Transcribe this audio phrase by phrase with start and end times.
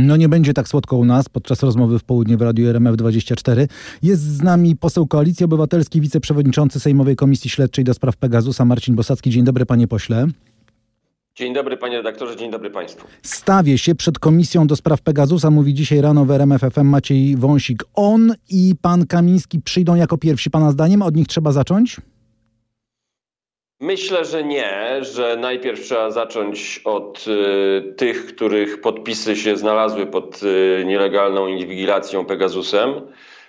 [0.00, 3.68] No nie będzie tak słodko u nas podczas rozmowy w południe w Radiu RMF24.
[4.02, 9.30] Jest z nami poseł Koalicji Obywatelskiej, wiceprzewodniczący Sejmowej Komisji Śledczej do spraw Pegasusa Marcin Bosacki.
[9.30, 10.26] Dzień dobry panie pośle.
[11.34, 13.06] Dzień dobry panie redaktorze, dzień dobry państwu.
[13.22, 17.84] Stawię się przed Komisją do spraw Pegasusa, mówi dzisiaj rano w RMF FM Maciej Wąsik.
[17.94, 21.02] On i pan Kamiński przyjdą jako pierwsi pana zdaniem?
[21.02, 22.00] Od nich trzeba zacząć?
[23.82, 30.42] Myślę, że nie, że najpierw trzeba zacząć od y, tych, których podpisy się znalazły pod
[30.42, 32.94] y, nielegalną inwigilacją Pegasusem,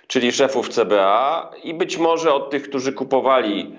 [0.06, 3.76] czyli szefów CBA i być może od tych, którzy kupowali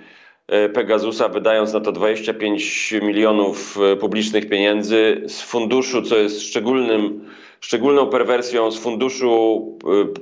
[0.66, 7.30] y, Pegasusa, wydając na to 25 milionów y, publicznych pieniędzy z funduszu, co jest szczególnym
[7.64, 9.62] szczególną perwersją z funduszu,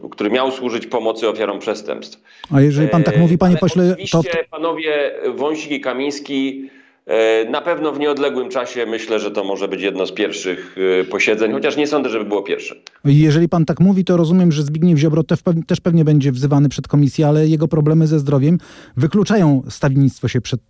[0.06, 2.22] y, który miał służyć pomocy ofiarom przestępstw.
[2.52, 4.20] A jeżeli pan tak mówi, panie Ale pośle, to...
[4.20, 6.70] Oczywiście panowie Wąsik i Kamiński
[7.06, 11.04] e, na pewno w nieodległym czasie myślę, że to może być jedno z pierwszych e,
[11.04, 12.76] posiedzeń, chociaż nie sądzę, żeby było pierwsze.
[13.06, 15.24] Jeżeli pan tak mówi, to rozumiem, że Zbigniew Ziobro
[15.68, 18.58] też pewnie, będzie wzywany przed komisję, ale jego problemy ze zdrowiem
[18.98, 20.62] wykluczają stawiennictwo się przed,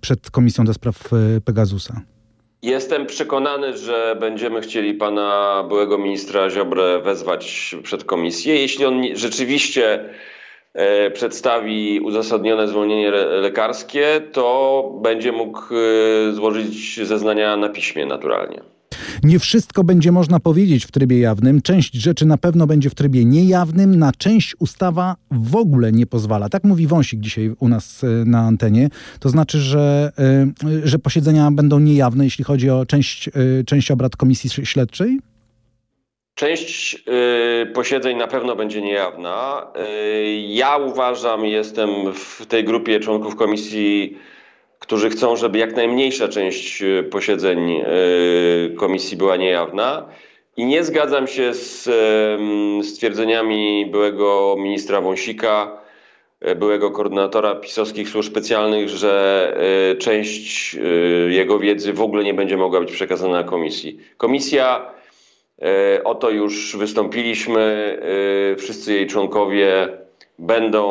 [0.00, 1.10] przed Komisją do spraw
[1.44, 2.00] Pegasusa.
[2.62, 8.60] Jestem przekonany, że będziemy chcieli pana byłego ministra Ziobrę wezwać przed komisję.
[8.60, 10.04] Jeśli on rzeczywiście
[10.74, 18.62] e, przedstawi uzasadnione zwolnienie le- lekarskie, to będzie mógł e, złożyć zeznania na piśmie naturalnie.
[19.22, 21.62] Nie wszystko będzie można powiedzieć w trybie jawnym.
[21.62, 26.48] Część rzeczy na pewno będzie w trybie niejawnym, na część ustawa w ogóle nie pozwala.
[26.48, 28.88] Tak mówi Wąsik dzisiaj u nas y, na antenie.
[29.20, 30.12] To znaczy, że,
[30.84, 35.18] y, że posiedzenia będą niejawne, jeśli chodzi o część, y, część obrad komisji śledczej?
[36.34, 37.04] Część
[37.74, 39.66] posiedzeń na pewno będzie niejawna.
[40.48, 44.18] Ja uważam, jestem w tej grupie członków komisji,
[44.80, 50.06] którzy chcą, żeby jak najmniejsza część y, posiedzeń y, komisji była niejawna.
[50.56, 55.80] I nie zgadzam się z em, stwierdzeniami byłego ministra Wąsika,
[56.40, 59.54] e, byłego koordynatora pisowskich służb specjalnych, że
[59.92, 60.78] e, część e,
[61.32, 64.00] jego wiedzy w ogóle nie będzie mogła być przekazana komisji.
[64.16, 64.90] Komisja
[65.62, 67.98] E, O to już wystąpiliśmy.
[68.52, 69.88] E, Wszyscy jej członkowie
[70.40, 70.84] będą,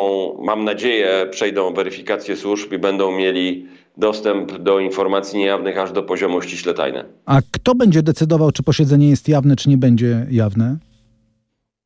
[0.44, 3.66] mam nadzieję, przejdą weryfikację służb i będą mieli
[3.98, 7.06] dostęp do informacji niejawnych aż do poziomu ściśle tajne.
[7.26, 10.78] A kto będzie decydował, czy posiedzenie jest jawne, czy nie będzie jawne?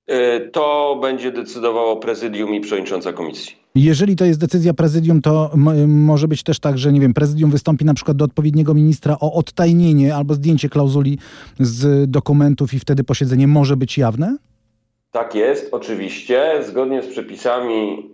[0.08, 3.56] E, To będzie decydowało prezydium i przewodnicząca komisji.
[3.76, 5.52] Jeżeli to jest decyzja prezydium, to
[5.88, 9.34] może być też tak, że nie wiem, prezydium wystąpi na przykład do odpowiedniego ministra o
[9.34, 11.18] odtajnienie albo zdjęcie klauzuli
[11.60, 14.38] z dokumentów i wtedy posiedzenie może być jawne?
[15.14, 16.54] Tak jest, oczywiście.
[16.62, 18.10] Zgodnie z przepisami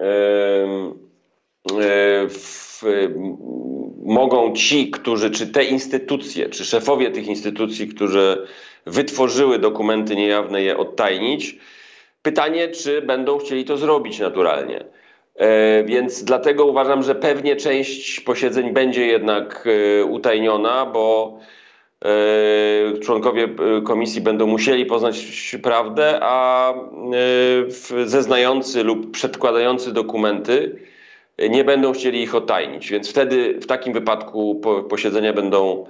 [2.29, 3.37] w, m,
[4.05, 8.47] mogą ci, którzy, czy te instytucje, czy szefowie tych instytucji, którzy
[8.85, 11.55] wytworzyły dokumenty niejawne, je odtajnić.
[12.21, 14.85] Pytanie, czy będą chcieli to zrobić naturalnie.
[15.35, 19.67] E, Więc dlatego uważam, że pewnie część posiedzeń będzie jednak
[19.99, 21.37] e, utajniona, bo
[23.01, 23.43] członkowie
[23.77, 30.79] e, komisji będą musieli poznać prawdę, a e, zeznający lub przedkładający dokumenty
[31.37, 32.91] e, nie będą chcieli ich odtajnić.
[32.91, 35.85] Więc wtedy w takim wypadku po- posiedzenia będą,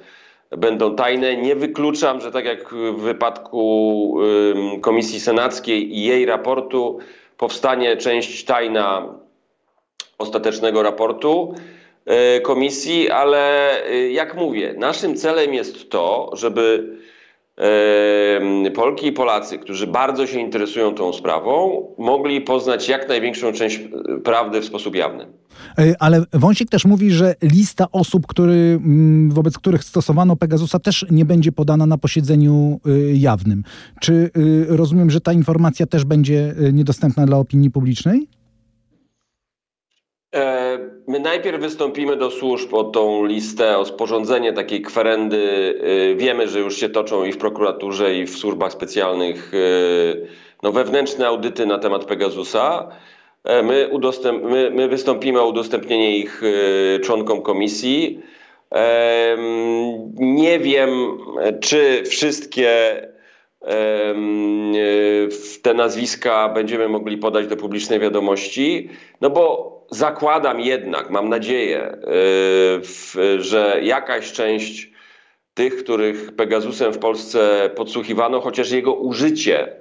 [0.51, 1.37] będą tajne.
[1.37, 4.19] Nie wykluczam, że tak jak w wypadku
[4.81, 6.99] Komisji Senackiej i jej raportu
[7.37, 9.15] powstanie część tajna
[10.17, 11.78] ostatecznego raportu e,
[12.43, 16.95] komisji, ale e, jak mówię, naszym celem jest to, żeby
[17.57, 23.79] e, Polki i Polacy, którzy bardzo się interesują tą sprawą, mogli poznać jak największą część
[23.79, 25.27] e, prawdy w sposób jawny.
[25.77, 31.05] E, Ale Wąsik też mówi, że lista osób, który, mm, wobec których stosowano Pegasusa, też
[31.11, 32.79] nie będzie podana na posiedzeniu
[33.13, 33.63] jawnym.
[34.01, 34.29] Czy
[34.67, 38.38] rozumiem, że ta informacja też będzie niedostępna dla opinii publicznej?
[40.35, 45.73] E, My najpierw wystąpimy do służb o tą listę, o sporządzenie takiej kwerendy.
[46.11, 49.57] E, Wiemy, że już się toczą i w prokuraturze, i w służbach specjalnych e,
[50.63, 52.89] no, wewnętrzne audyty na temat Pegasusa.
[53.63, 56.41] My, udostęp, my, my wystąpimy o udostępnienie ich
[57.03, 58.19] członkom komisji.
[60.15, 61.17] Nie wiem,
[61.61, 63.01] czy wszystkie
[65.61, 68.89] te nazwiska będziemy mogli podać do publicznej wiadomości,
[69.21, 71.97] no bo zakładam jednak, mam nadzieję,
[72.81, 74.91] w- że jakaś część
[75.53, 79.75] tych, których Pegasusem w Polsce podsłuchiwano, chociaż jego użycie e,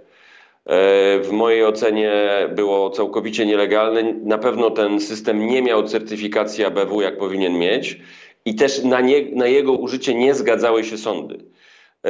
[1.20, 2.12] w mojej ocenie
[2.54, 4.02] było całkowicie nielegalne.
[4.24, 7.98] Na pewno ten system nie miał certyfikacji ABW, jak powinien mieć,
[8.44, 11.38] i też na, nie, na jego użycie nie zgadzały się sądy.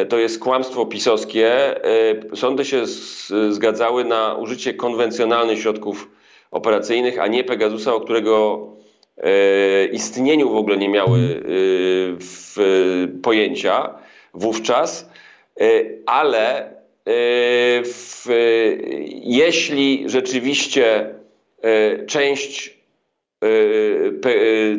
[0.08, 1.74] to jest kłamstwo pisowskie.
[2.34, 2.82] Sądy się
[3.50, 6.10] zgadzały na użycie konwencjonalnych środków
[6.50, 8.66] operacyjnych, a nie Pegasusa, o którego
[9.92, 11.42] istnieniu w ogóle nie miały
[12.20, 12.56] w
[13.22, 13.94] pojęcia
[14.34, 15.10] wówczas,
[16.06, 16.72] ale
[17.84, 18.26] w,
[19.24, 21.14] jeśli rzeczywiście
[22.06, 22.78] część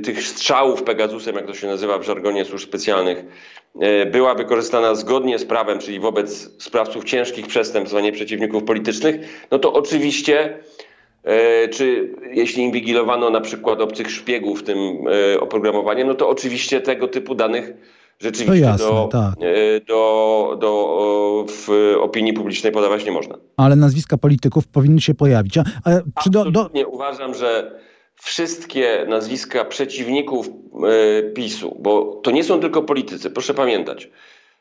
[0.03, 3.25] tych strzałów Pegasusem, jak to się nazywa w żargonie służb specjalnych,
[4.11, 9.59] była wykorzystana zgodnie z prawem, czyli wobec sprawców ciężkich przestępstw, a nie przeciwników politycznych, no
[9.59, 10.57] to oczywiście
[11.71, 14.77] czy jeśli inwigilowano na przykład obcych szpiegów tym
[15.39, 17.73] oprogramowaniem, no to oczywiście tego typu danych
[18.19, 19.35] rzeczywiście jasne, do, tak.
[19.87, 23.37] do, do w opinii publicznej podawać nie można.
[23.57, 25.57] Ale nazwiska polityków powinny się pojawić.
[25.57, 25.63] A,
[26.15, 26.69] a czy do, do...
[26.87, 27.79] uważam, że
[28.15, 30.49] wszystkie nazwiska przeciwników
[31.35, 34.09] PiSu, bo to nie są tylko politycy, proszę pamiętać.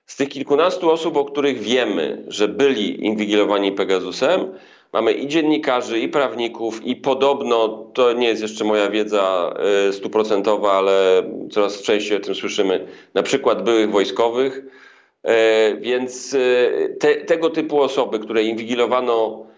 [0.06, 4.52] Z tych kilkunastu osób, o których wiemy, że byli inwigilowani Pegasusem,
[4.92, 9.54] Mamy i dziennikarzy, i prawników, i podobno, to nie jest jeszcze moja wiedza
[9.88, 14.62] e, stuprocentowa, ale coraz częściej o tym słyszymy, na przykład byłych wojskowych.
[15.22, 19.48] E, więc e, te, tego typu osoby, które inwigilowano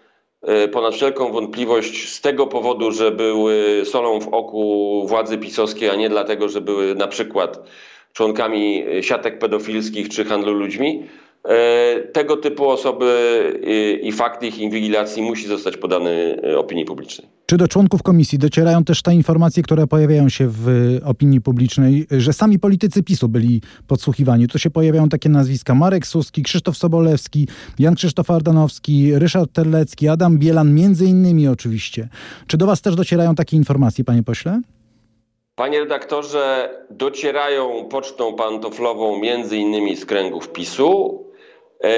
[0.73, 6.09] ponad wszelką wątpliwość z tego powodu, że były solą w oku władzy pisowskiej, a nie
[6.09, 7.63] dlatego, że były na przykład
[8.13, 11.07] członkami siatek pedofilskich czy handlu ludźmi,
[12.13, 13.11] tego typu osoby
[13.67, 17.29] i, i fakt ich inwigilacji musi zostać podany e, opinii publicznej.
[17.47, 22.33] Czy do członków komisji docierają też te informacje, które pojawiają się w opinii publicznej, że
[22.33, 24.49] sami politycy PiSu byli podsłuchiwani?
[24.49, 27.49] Tu się pojawiają takie nazwiska Marek Suski, Krzysztof Sobolewski,
[27.79, 32.09] Jan Krzysztof Ardanowski, Ryszard Terlecki, Adam Bielan, między innymi oczywiście.
[32.47, 34.61] Czy do was też docierają takie informacje, panie pośle?
[35.55, 41.30] Panie redaktorze, docierają pocztą pantoflową między innymi z kręgów PiSu.
[41.85, 41.91] E,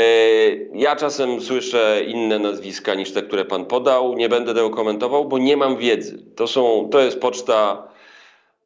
[0.74, 4.14] ja czasem słyszę inne nazwiska niż te, które pan podał.
[4.14, 6.18] Nie będę tego komentował, bo nie mam wiedzy.
[6.36, 7.88] To, są, to jest poczta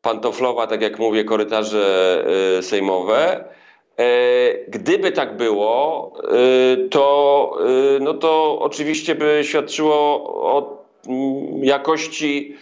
[0.02, 2.24] pantoflowa, tak jak mówię, korytarze
[2.58, 3.44] e, sejmowe.
[3.98, 4.04] E,
[4.68, 6.12] gdyby tak było,
[6.90, 7.58] to,
[8.00, 9.96] no to oczywiście by świadczyło
[10.34, 10.84] o
[11.62, 12.56] jakości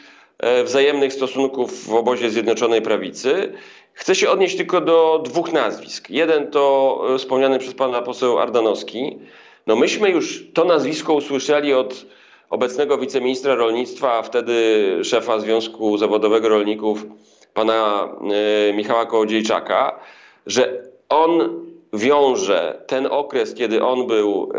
[0.65, 3.53] wzajemnych stosunków w obozie Zjednoczonej Prawicy.
[3.95, 6.11] Chcę się odnieść tylko do dwóch nazwisk.
[6.11, 9.19] Jeden to e, wspomniany przez pana poseł Ardanowski.
[9.67, 12.07] No myśmy już to nazwisko usłyszeli od
[12.51, 14.55] obecnego wiceministra rolnictwa, a wtedy
[15.05, 17.07] szefa Związku Zawodowego Rolników,
[17.55, 18.09] pana
[18.69, 20.01] e, Michała Kołodziejczaka,
[20.47, 21.61] że on
[21.95, 24.53] wiąże ten okres, kiedy on był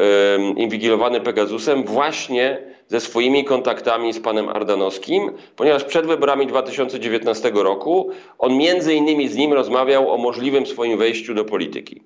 [0.57, 8.09] inwigilowany Pegasusem, właśnie ze swoimi kontaktami z panem Ardanowskim, ponieważ przed wyborami 2019 roku
[8.39, 12.01] on między innymi z nim rozmawiał o możliwym swoim wejściu do polityki.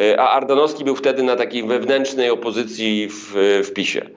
[0.00, 3.32] E, a Ardanowski był wtedy na takiej wewnętrznej opozycji w,
[3.64, 4.10] w PiSie.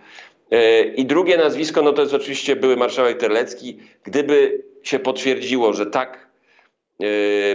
[0.51, 3.77] E, I drugie nazwisko, no to jest oczywiście były marszałek Terlecki.
[4.03, 6.24] Gdyby się potwierdziło, że tak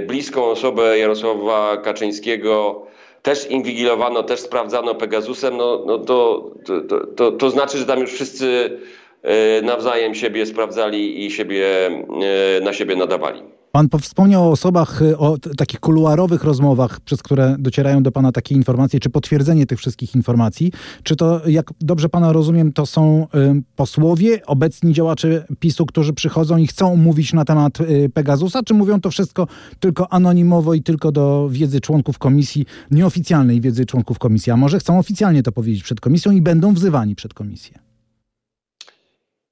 [0.07, 2.87] bliską osobę Jarosława Kaczyńskiego
[3.23, 6.51] też inwigilowano, też sprawdzano Pegasusem, no, no to,
[6.89, 8.79] to, to, to znaczy, że tam już wszyscy
[9.23, 13.43] e, nawzajem siebie sprawdzali i siebie, e, na siebie nadawali.
[13.73, 18.55] Pan wspomniał o osobach, y, o takich kuluarowych rozmowach, przez które docierają do Pana takie
[18.55, 20.73] informacje, czy potwierdzenie tych wszystkich informacji.
[21.03, 23.27] Czy to, jak dobrze Pana rozumiem, to są
[23.77, 29.01] posłowie, obecni działacze PiSu, którzy przychodzą i chcą mówić na temat y, Pegasusa, czy mówią
[29.01, 29.47] to wszystko
[29.81, 34.99] tylko anonimowo i tylko do wiedzy członków komisji, nieoficjalnej wiedzy członków komisji, a może chcą
[34.99, 37.90] oficjalnie to powiedzieć przed komisją i będą wzywani przed komisję?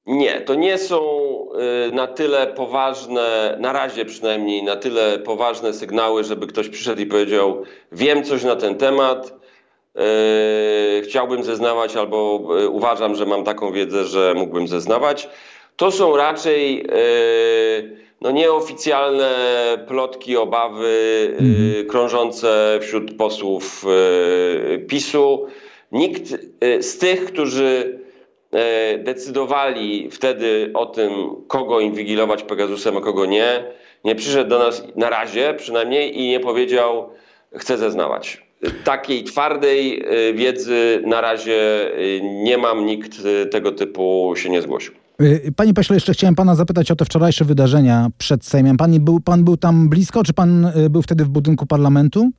[0.09, 1.00] Nie, to nie są
[1.88, 7.07] y, na tyle poważne, na razie przynajmniej, na tyle poważne sygnały, żeby ktoś przyszedł i
[7.07, 7.62] powiedział:
[7.93, 9.35] Wiem coś na ten temat,
[9.97, 15.29] y, chciałbym zeznawać, albo y, uważam, że mam taką wiedzę, że mógłbym zeznawać.
[15.77, 16.87] To są raczej
[18.21, 19.31] no, nieoficjalne
[19.88, 20.97] plotki, obawy
[21.38, 21.87] mhm.
[21.87, 23.85] krążące wśród posłów
[24.88, 25.47] PiSu.
[25.93, 26.23] Nikt
[26.81, 27.99] z tych, którzy
[29.05, 31.12] decydowali wtedy o tym,
[31.49, 33.64] kogo inwigilować Pegasusem, a kogo nie,
[34.05, 37.11] nie przyszedł do nas na razie przynajmniej i nie powiedział,
[37.57, 38.49] chcę zeznawać.
[38.85, 43.12] Takiej twardej e, wiedzy na razie e, nie mam, nikt
[43.50, 44.93] tego typu się nie zgłosił.
[45.57, 48.76] Panie pośle, jeszcze chciałem pana zapytać o te wczorajsze wydarzenia przed Sejmem.
[48.76, 52.31] Pan był, pan był tam blisko, czy pan był wtedy w budynku parlamentu?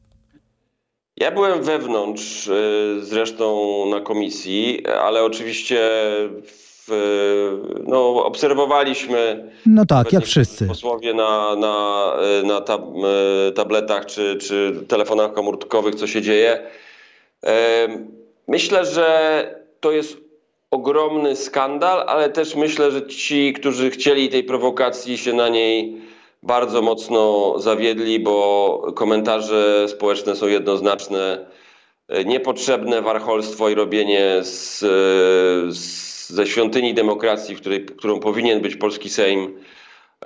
[1.20, 5.90] Ja byłem wewnątrz, y, zresztą na komisji, ale oczywiście
[6.44, 6.90] w,
[7.88, 9.52] no, obserwowaliśmy.
[9.66, 10.68] No tak, jak wszyscy.
[10.68, 12.82] Posłowie na, na, na tab,
[13.56, 16.64] tabletach czy, czy telefonach komórkowych, co się dzieje.
[18.48, 20.18] Myślę, że to jest
[20.72, 26.02] ogromny skandal, ale też myślę, że ci, którzy chcieli tej prowokacji, się na niej
[26.43, 31.46] bardzo mocno zawiedli, bo komentarze społeczne są jednoznaczne.
[32.25, 34.79] Niepotrzebne warcholstwo i robienie z,
[35.77, 39.58] z ze świątyni demokracji, w której, którą powinien być polski Sejm,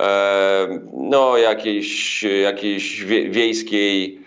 [0.00, 4.23] e, no jakiejś, jakiejś wiejskiej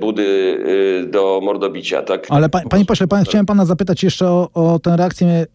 [0.00, 2.02] budy y, do mordobicia.
[2.02, 2.26] Tak?
[2.30, 5.46] Ale pa, panie pośle, pan, chciałem pana zapytać jeszcze o, o tę reakcję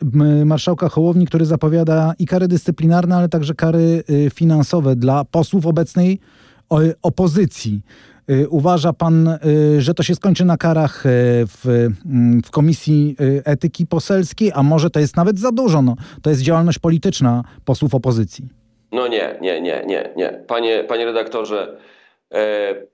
[0.45, 6.19] marszałka Hołowni, który zapowiada i kary dyscyplinarne, ale także kary y, finansowe dla posłów obecnej
[7.01, 7.81] opozycji.
[8.29, 9.37] Y, uważa pan,
[9.77, 13.15] że to się skończy na karach w, mm, w Komisji
[13.45, 15.81] Etyki Poselskiej, a może to jest nawet za dużo?
[15.81, 18.47] No, to jest działalność polityczna posłów opozycji.
[18.91, 20.43] No nie, nie, nie, nie, nie.
[20.47, 21.77] Panie, panie redaktorze,
[22.33, 22.93] e,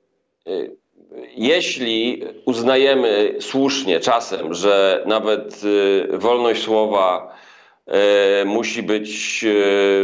[1.36, 7.36] jeśli uznajemy słusznie czasem, że nawet y, wolność słowa
[8.42, 9.46] y, musi być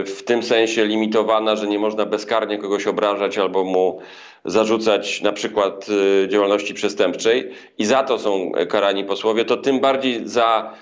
[0.06, 4.00] w tym sensie limitowana, że nie można bezkarnie kogoś obrażać albo mu
[4.46, 5.86] zarzucać na przykład
[6.28, 10.74] działalności przestępczej i za to są karani posłowie, to tym bardziej za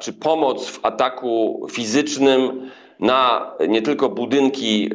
[0.00, 2.70] czy pomoc w ataku fizycznym
[3.00, 4.90] na nie tylko budynki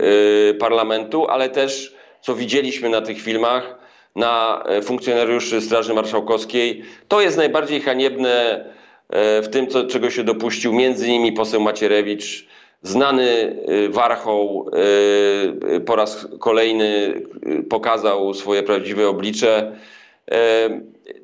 [0.60, 1.95] parlamentu, ale też
[2.26, 3.76] co widzieliśmy na tych filmach,
[4.16, 6.84] na e, funkcjonariuszy Straży Marszałkowskiej.
[7.08, 8.66] To jest najbardziej haniebne
[9.10, 12.48] e, w tym, co, czego się dopuścił między innymi poseł Macierewicz,
[12.82, 14.72] znany e, warchoł
[15.86, 17.22] po raz kolejny
[17.70, 19.76] pokazał swoje prawdziwe oblicze.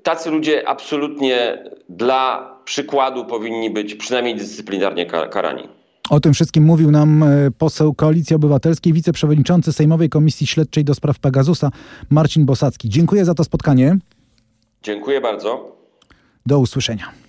[0.03, 5.80] Tacy ludzie absolutnie dla przykładu powinni być przynajmniej dyscyplinarnie karani.
[6.11, 11.19] O tym wszystkim mówił nam e, poseł Koalicji Obywatelskiej, wiceprzewodniczący Sejmowej Komisji Śledczej do spraw
[11.19, 11.71] Pegasusa,
[12.09, 12.89] Marcin Bosacki.
[12.89, 13.97] Dziękuję za to spotkanie.
[14.83, 15.75] Dziękuję bardzo.
[16.45, 17.20] Do usłyszenia.